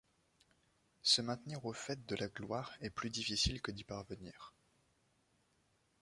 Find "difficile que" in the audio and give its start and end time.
3.11-3.69